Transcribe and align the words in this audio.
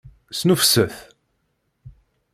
Snuffset! 0.39 0.95